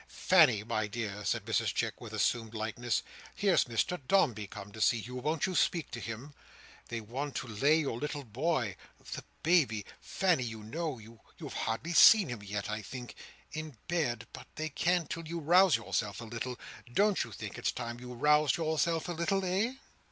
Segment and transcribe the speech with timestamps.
[0.07, 3.03] "Fanny, my dear," said Mrs Chick, with assumed lightness,
[3.35, 5.13] "here's Mr Dombey come to see you.
[5.17, 6.33] Won't you speak to him?
[6.89, 12.29] They want to lay your little boy—the baby, Fanny, you know; you have hardly seen
[12.29, 16.59] him yet, I think—in bed; but they can't till you rouse yourself a little.
[16.91, 19.45] Don't you think it's time you roused yourself a little?
[19.45, 19.75] Eh?"